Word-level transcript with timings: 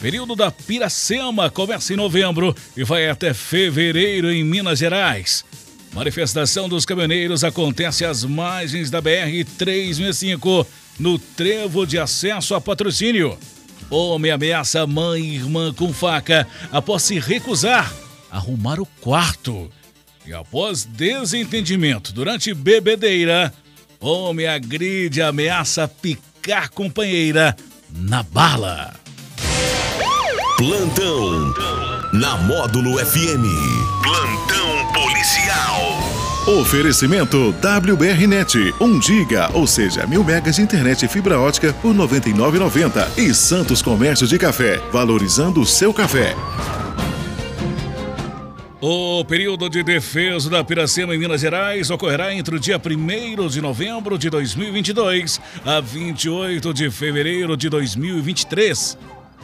Período 0.00 0.34
da 0.34 0.50
Piracema 0.50 1.50
começa 1.50 1.92
em 1.92 1.96
novembro 1.96 2.56
e 2.74 2.82
vai 2.82 3.10
até 3.10 3.34
fevereiro 3.34 4.32
em 4.32 4.42
Minas 4.42 4.78
Gerais. 4.78 5.44
Manifestação 5.92 6.70
dos 6.70 6.86
caminhoneiros 6.86 7.44
acontece 7.44 8.04
às 8.04 8.24
margens 8.24 8.90
da 8.90 9.00
BR 9.00 9.44
365, 9.58 10.66
no 10.98 11.18
trevo 11.18 11.86
de 11.86 11.98
acesso 11.98 12.54
a 12.54 12.60
patrocínio. 12.60 13.36
Homem 13.90 14.30
ameaça 14.30 14.86
mãe 14.86 15.20
e 15.20 15.34
irmã 15.34 15.72
com 15.74 15.92
faca 15.92 16.46
após 16.72 17.02
se 17.02 17.18
recusar 17.18 17.92
a 18.30 18.36
arrumar 18.36 18.80
o 18.80 18.86
quarto. 19.00 19.70
E 20.24 20.32
após 20.32 20.84
desentendimento 20.84 22.12
durante 22.12 22.54
bebedeira, 22.54 23.52
homem 23.98 24.46
agride 24.46 25.18
e 25.18 25.22
ameaça 25.22 25.88
picar 25.88 26.70
companheira 26.70 27.56
na 27.90 28.22
bala. 28.22 28.99
Plantão 30.56 31.54
na 32.12 32.36
Módulo 32.36 32.98
FM. 32.98 33.44
Plantão 34.02 34.92
policial. 34.92 35.80
Oferecimento 36.60 37.54
WBRnet, 37.62 38.74
1 38.80 39.02
giga, 39.02 39.50
ou 39.54 39.66
seja, 39.66 40.06
mil 40.06 40.24
megas 40.24 40.56
de 40.56 40.62
internet 40.62 41.04
e 41.04 41.08
fibra 41.08 41.38
ótica 41.38 41.72
por 41.72 41.92
R$ 41.92 41.98
99,90. 41.98 43.18
E 43.18 43.34
Santos 43.34 43.80
Comércio 43.80 44.26
de 44.26 44.38
Café, 44.38 44.80
valorizando 44.92 45.60
o 45.60 45.66
seu 45.66 45.94
café. 45.94 46.34
O 48.82 49.22
período 49.26 49.68
de 49.68 49.82
defesa 49.82 50.48
da 50.48 50.64
Piracema 50.64 51.14
em 51.14 51.18
Minas 51.18 51.42
Gerais 51.42 51.90
ocorrerá 51.90 52.34
entre 52.34 52.56
o 52.56 52.58
dia 52.58 52.78
1 52.78 53.48
de 53.48 53.60
novembro 53.60 54.16
de 54.16 54.30
2022 54.30 55.40
a 55.66 55.80
28 55.80 56.72
de 56.72 56.90
fevereiro 56.90 57.56
de 57.56 57.68
2023. 57.68 58.96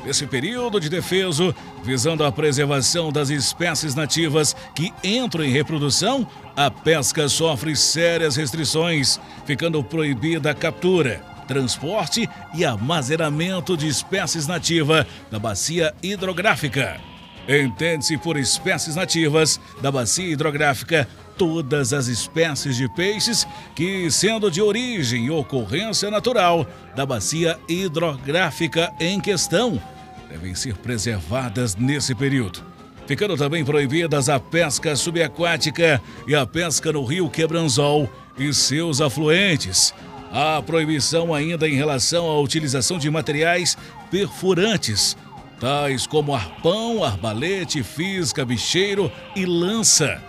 Nesse 0.06 0.24
período 0.24 0.78
de 0.78 0.88
defeso, 0.88 1.52
visando 1.82 2.22
a 2.22 2.30
preservação 2.30 3.10
das 3.10 3.28
espécies 3.28 3.96
nativas 3.96 4.54
que 4.72 4.92
entram 5.02 5.42
em 5.42 5.50
reprodução, 5.50 6.24
a 6.54 6.70
pesca 6.70 7.28
sofre 7.28 7.74
sérias 7.74 8.36
restrições, 8.36 9.18
ficando 9.44 9.82
proibida 9.82 10.52
a 10.52 10.54
captura, 10.54 11.20
transporte 11.48 12.30
e 12.54 12.64
armazenamento 12.64 13.76
de 13.76 13.88
espécies 13.88 14.46
nativas 14.46 15.04
da 15.28 15.40
bacia 15.40 15.92
hidrográfica. 16.00 17.00
Entende-se 17.48 18.16
por 18.16 18.36
espécies 18.36 18.94
nativas 18.94 19.60
da 19.82 19.90
bacia 19.90 20.30
hidrográfica 20.30 21.08
todas 21.36 21.92
as 21.92 22.06
espécies 22.06 22.76
de 22.76 22.88
peixes 22.88 23.46
que, 23.74 24.08
sendo 24.08 24.52
de 24.52 24.62
origem 24.62 25.26
e 25.26 25.30
ocorrência 25.30 26.12
natural 26.12 26.64
da 26.94 27.04
bacia 27.04 27.58
hidrográfica 27.68 28.92
em 29.00 29.20
questão, 29.20 29.80
devem 30.28 30.54
ser 30.54 30.76
preservadas 30.76 31.76
nesse 31.76 32.14
período. 32.14 32.62
Ficando 33.06 33.36
também 33.36 33.64
proibidas 33.64 34.28
a 34.28 34.40
pesca 34.40 34.96
subaquática 34.96 36.00
e 36.26 36.34
a 36.34 36.44
pesca 36.44 36.92
no 36.92 37.04
rio 37.04 37.30
Quebranzol 37.30 38.10
e 38.36 38.52
seus 38.52 39.00
afluentes. 39.00 39.94
Há 40.32 40.60
proibição 40.60 41.32
ainda 41.32 41.68
em 41.68 41.74
relação 41.74 42.26
à 42.26 42.40
utilização 42.40 42.98
de 42.98 43.08
materiais 43.08 43.76
perfurantes 44.10 45.16
tais 45.60 46.06
como 46.06 46.34
arpão, 46.34 47.02
arbalete, 47.02 47.82
fisca, 47.82 48.44
bicheiro 48.44 49.10
e 49.34 49.44
lança. 49.44 50.20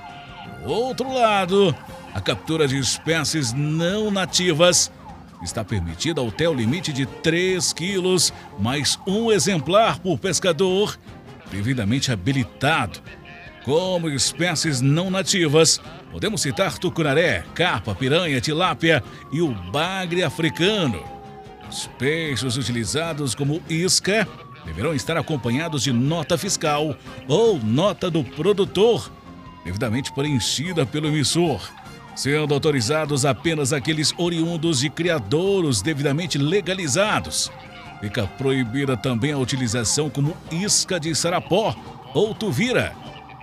Do 0.63 0.71
outro 0.71 1.13
lado, 1.13 1.75
a 2.13 2.21
captura 2.21 2.67
de 2.67 2.77
espécies 2.77 3.53
não 3.53 4.09
nativas 4.09 4.91
está 5.41 5.63
permitida 5.63 6.25
até 6.25 6.47
o 6.47 6.53
limite 6.53 6.91
de 6.91 7.05
3 7.05 7.73
quilos, 7.73 8.33
mais 8.59 8.99
um 9.07 9.31
exemplar 9.31 9.99
por 9.99 10.17
pescador 10.17 10.97
devidamente 11.51 12.11
habilitado. 12.11 12.99
Como 13.63 14.09
espécies 14.09 14.79
não 14.79 15.09
nativas, 15.09 15.81
podemos 16.11 16.41
citar 16.41 16.77
tucunaré, 16.77 17.43
carpa, 17.53 17.93
piranha, 17.93 18.39
tilápia 18.39 19.03
e 19.31 19.41
o 19.41 19.49
bagre 19.49 20.23
africano. 20.23 21.03
Os 21.69 21.87
peixes 21.99 22.55
utilizados 22.55 23.35
como 23.35 23.61
isca 23.69 24.27
deverão 24.65 24.93
estar 24.93 25.17
acompanhados 25.17 25.83
de 25.83 25.91
nota 25.91 26.37
fiscal 26.37 26.95
ou 27.27 27.59
nota 27.59 28.09
do 28.09 28.23
produtor, 28.23 29.11
devidamente 29.65 30.13
preenchida 30.13 30.85
pelo 30.85 31.07
emissor, 31.07 31.61
sendo 32.17 32.51
autorizados 32.55 33.25
apenas 33.25 33.71
aqueles 33.71 34.11
oriundos 34.17 34.79
de 34.79 34.89
criadouros 34.89 35.83
devidamente 35.83 36.39
legalizados. 36.39 37.51
Fica 38.01 38.25
proibida 38.25 38.97
também 38.97 39.31
a 39.33 39.37
utilização 39.37 40.09
como 40.09 40.35
isca 40.51 40.99
de 40.99 41.13
sarapó 41.13 41.75
ou 42.15 42.33
tuvira. 42.33 42.95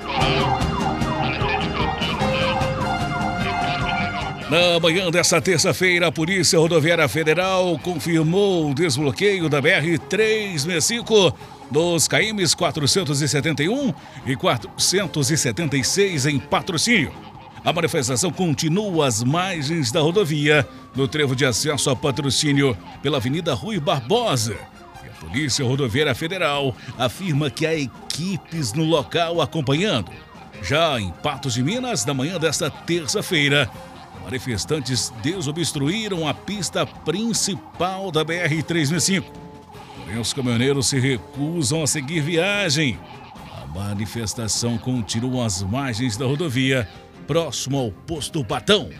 Na 4.50 4.78
manhã 4.78 5.10
desta 5.10 5.40
terça-feira, 5.40 6.08
a 6.08 6.12
Polícia 6.12 6.58
Rodoviária 6.58 7.08
Federal 7.08 7.78
confirmou 7.82 8.70
o 8.70 8.74
desbloqueio 8.74 9.48
da 9.48 9.60
BR-365 9.60 11.34
dos 11.74 12.06
KMs 12.06 12.56
471 12.56 13.92
e 14.24 14.36
476 14.36 16.26
em 16.26 16.38
patrocínio. 16.38 17.12
A 17.64 17.72
manifestação 17.72 18.30
continua 18.30 19.08
às 19.08 19.24
margens 19.24 19.90
da 19.90 20.00
rodovia, 20.00 20.68
no 20.94 21.08
trevo 21.08 21.34
de 21.34 21.44
acesso 21.44 21.90
a 21.90 21.96
patrocínio 21.96 22.78
pela 23.02 23.16
Avenida 23.16 23.52
Rui 23.54 23.80
Barbosa. 23.80 24.56
E 25.02 25.08
a 25.08 25.12
Polícia 25.14 25.64
Rodoviária 25.64 26.14
Federal 26.14 26.76
afirma 26.96 27.50
que 27.50 27.66
há 27.66 27.74
equipes 27.74 28.72
no 28.72 28.84
local 28.84 29.40
acompanhando. 29.40 30.12
Já 30.62 31.00
em 31.00 31.10
Patos 31.10 31.54
de 31.54 31.62
Minas, 31.64 32.06
na 32.06 32.14
manhã 32.14 32.38
desta 32.38 32.70
terça-feira, 32.70 33.68
manifestantes 34.22 35.12
desobstruíram 35.24 36.28
a 36.28 36.32
pista 36.32 36.86
principal 36.86 38.12
da 38.12 38.24
BR-365. 38.24 39.43
Porém, 40.14 40.20
os 40.20 40.32
caminhoneiros 40.32 40.86
se 40.86 40.98
recusam 40.98 41.82
a 41.82 41.86
seguir 41.86 42.20
viagem. 42.20 42.98
A 43.52 43.66
manifestação 43.66 44.78
continua 44.78 45.44
às 45.44 45.62
margens 45.62 46.16
da 46.16 46.24
rodovia, 46.24 46.88
próximo 47.26 47.78
ao 47.78 47.90
posto 47.90 48.44
Patão. 48.44 48.90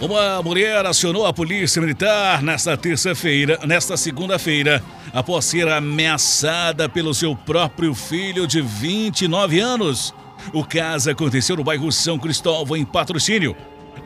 Uma 0.00 0.40
mulher 0.42 0.86
acionou 0.86 1.26
a 1.26 1.32
polícia 1.32 1.82
militar 1.82 2.40
nesta 2.40 2.76
terça-feira, 2.76 3.58
nesta 3.66 3.96
segunda-feira, 3.96 4.80
após 5.12 5.44
ser 5.46 5.68
ameaçada 5.68 6.88
pelo 6.88 7.12
seu 7.12 7.34
próprio 7.34 7.94
filho 7.94 8.46
de 8.46 8.60
29 8.60 9.58
anos. 9.58 10.14
O 10.52 10.64
caso 10.64 11.10
aconteceu 11.10 11.56
no 11.56 11.64
bairro 11.64 11.90
São 11.90 12.16
Cristóvão, 12.16 12.76
em 12.76 12.84
patrocínio. 12.84 13.56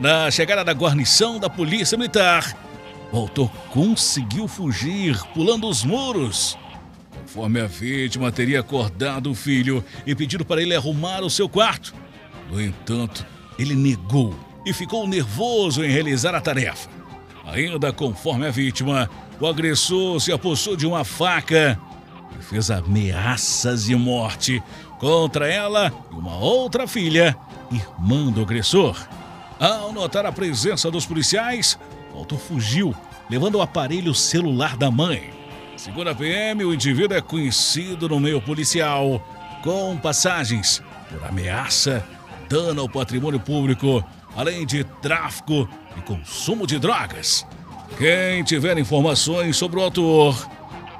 Na 0.03 0.29
chegada 0.29 0.65
da 0.65 0.73
guarnição 0.73 1.39
da 1.39 1.49
polícia 1.49 1.97
militar, 1.97 2.57
o 3.09 3.15
autor 3.15 3.49
conseguiu 3.69 4.49
fugir 4.49 5.17
pulando 5.33 5.65
os 5.65 5.85
muros. 5.85 6.57
Conforme 7.21 7.61
a 7.61 7.67
vítima 7.67 8.29
teria 8.29 8.59
acordado 8.59 9.31
o 9.31 9.33
filho 9.33 9.81
e 10.05 10.13
pedido 10.13 10.43
para 10.43 10.61
ele 10.61 10.75
arrumar 10.75 11.21
o 11.21 11.29
seu 11.29 11.47
quarto. 11.47 11.93
No 12.51 12.61
entanto, 12.61 13.25
ele 13.57 13.75
negou 13.75 14.37
e 14.65 14.73
ficou 14.73 15.07
nervoso 15.07 15.85
em 15.85 15.89
realizar 15.89 16.35
a 16.35 16.41
tarefa. 16.41 16.89
Ainda 17.45 17.93
conforme 17.93 18.45
a 18.45 18.51
vítima, 18.51 19.09
o 19.39 19.47
agressor 19.47 20.19
se 20.19 20.33
apossou 20.33 20.75
de 20.75 20.85
uma 20.85 21.05
faca 21.05 21.79
e 22.37 22.43
fez 22.43 22.69
ameaças 22.69 23.85
de 23.85 23.95
morte 23.95 24.61
contra 24.99 25.47
ela 25.47 25.93
e 26.11 26.13
uma 26.13 26.35
outra 26.35 26.87
filha, 26.87 27.37
irmã 27.71 28.29
do 28.29 28.41
agressor. 28.41 28.97
Ao 29.59 29.91
notar 29.91 30.25
a 30.25 30.31
presença 30.31 30.89
dos 30.89 31.05
policiais, 31.05 31.79
o 32.13 32.19
autor 32.19 32.39
fugiu, 32.39 32.95
levando 33.29 33.55
o 33.55 33.61
aparelho 33.61 34.13
celular 34.13 34.75
da 34.77 34.91
mãe. 34.91 35.31
Segundo 35.77 36.09
a 36.09 36.15
PM, 36.15 36.63
o 36.65 36.73
indivíduo 36.73 37.17
é 37.17 37.21
conhecido 37.21 38.09
no 38.09 38.19
meio 38.19 38.41
policial 38.41 39.21
com 39.63 39.97
passagens 39.97 40.81
por 41.09 41.23
ameaça, 41.25 42.05
dano 42.49 42.81
ao 42.81 42.89
patrimônio 42.89 43.39
público 43.39 44.03
além 44.35 44.65
de 44.65 44.83
tráfico 44.83 45.67
e 45.97 46.01
consumo 46.01 46.65
de 46.65 46.79
drogas. 46.79 47.45
Quem 47.97 48.43
tiver 48.43 48.77
informações 48.77 49.55
sobre 49.55 49.79
o 49.79 49.83
autor, 49.83 50.49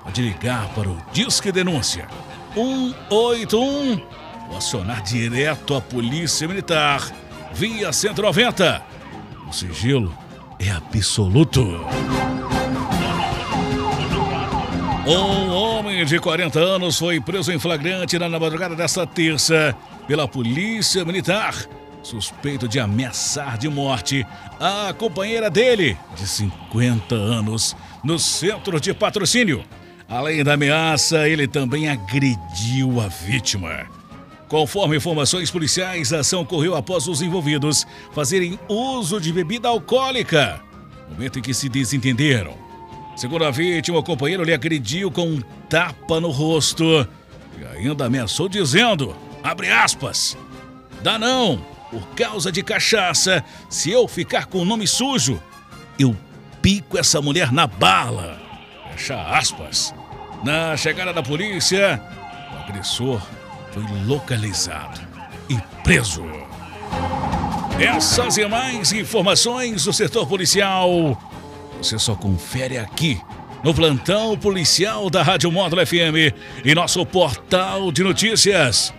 pode 0.04 0.22
ligar 0.22 0.70
para 0.70 0.90
o 0.90 0.98
Disque 1.12 1.52
Denúncia 1.52 2.08
181 2.54 4.02
ou 4.50 4.58
acionar 4.58 5.02
direto 5.02 5.76
a 5.76 5.82
Polícia 5.82 6.48
Militar 6.48 7.12
via 7.54 7.94
190. 7.94 8.82
O 9.48 9.54
sigilo 9.54 10.16
é 10.60 10.70
absoluto. 10.72 11.62
Um 15.06 15.52
homem 15.52 16.06
de 16.06 16.20
40 16.20 16.60
anos 16.60 16.98
foi 16.98 17.20
preso 17.20 17.52
em 17.52 17.60
flagrante 17.60 18.18
na 18.18 18.30
madrugada 18.30 18.76
desta 18.76 19.06
terça 19.06 19.76
pela 20.08 20.28
Polícia 20.28 21.04
Militar 21.04 21.54
suspeito 22.04 22.68
de 22.68 22.80
ameaçar 22.80 23.58
de 23.58 23.70
morte 23.70 24.26
a 24.60 24.94
companheira 24.94 25.50
dele, 25.50 25.98
de 26.16 26.28
50 26.28 27.16
anos, 27.16 27.76
no 28.04 28.20
centro 28.20 28.80
de 28.80 28.94
patrocínio. 28.94 29.64
Além 30.08 30.44
da 30.44 30.54
ameaça, 30.54 31.28
ele 31.28 31.48
também 31.48 31.90
agrediu 31.90 33.00
a 33.00 33.08
vítima. 33.08 33.88
Conforme 34.54 34.96
informações 34.96 35.50
policiais, 35.50 36.14
a 36.14 36.20
ação 36.20 36.42
ocorreu 36.42 36.76
após 36.76 37.08
os 37.08 37.24
envolvidos 37.24 37.88
fazerem 38.12 38.60
uso 38.70 39.20
de 39.20 39.34
bebida 39.34 39.68
alcoólica, 39.68 40.62
momento 41.10 41.40
em 41.40 41.42
que 41.42 41.56
se 41.56 41.68
desentenderam. 41.68 42.54
Segundo 43.16 43.46
a 43.46 43.50
vítima, 43.50 43.98
o 43.98 44.04
companheiro 44.04 44.44
lhe 44.44 44.54
agrediu 44.54 45.10
com 45.10 45.28
um 45.28 45.42
tapa 45.68 46.20
no 46.20 46.30
rosto 46.30 46.86
e 47.58 47.66
ainda 47.66 48.06
ameaçou 48.06 48.48
dizendo, 48.48 49.16
abre 49.44 49.72
aspas, 49.72 50.38
dá 51.02 51.18
não, 51.18 51.58
por 51.90 52.06
causa 52.10 52.52
de 52.52 52.62
cachaça, 52.62 53.44
se 53.68 53.90
eu 53.90 54.08
ficar 54.08 54.46
com 54.46 54.60
o 54.60 54.66
nome 54.66 54.86
sujo, 54.86 55.42
eu 55.98 56.16
pico 56.62 56.96
essa 56.96 57.20
mulher 57.20 57.52
na 57.52 57.66
bala. 57.66 58.40
Fecha 58.92 59.20
aspas. 59.20 59.96
Na 60.44 60.78
chegada 60.78 61.12
da 61.12 61.24
polícia, 61.24 62.00
o 62.54 62.70
agressor 62.70 63.20
foi 63.74 63.84
localizado 64.06 65.02
e 65.50 65.58
preso. 65.84 66.24
Essas 67.80 68.38
e 68.38 68.48
mais 68.48 68.94
informações 68.94 69.86
do 69.86 69.94
setor 69.94 70.28
policial 70.28 71.20
você 71.78 72.00
só 72.00 72.16
confere 72.16 72.78
aqui 72.78 73.20
no 73.64 73.74
plantão 73.74 74.38
policial 74.38 75.10
da 75.10 75.24
Rádio 75.24 75.52
Módulo 75.52 75.86
FM 75.86 76.34
e 76.64 76.74
nosso 76.74 77.06
portal 77.06 77.92
de 77.92 78.04
notícias 78.04 78.94